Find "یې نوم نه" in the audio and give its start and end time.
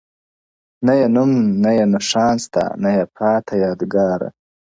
0.99-1.71